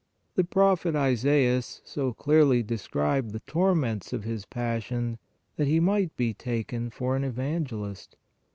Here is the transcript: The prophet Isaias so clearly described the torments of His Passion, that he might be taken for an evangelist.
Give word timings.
The 0.33 0.43
prophet 0.43 0.95
Isaias 0.95 1.79
so 1.85 2.11
clearly 2.11 2.63
described 2.63 3.33
the 3.33 3.39
torments 3.41 4.11
of 4.13 4.23
His 4.23 4.45
Passion, 4.47 5.19
that 5.57 5.67
he 5.67 5.79
might 5.79 6.17
be 6.17 6.33
taken 6.33 6.89
for 6.89 7.15
an 7.15 7.23
evangelist. 7.23 8.15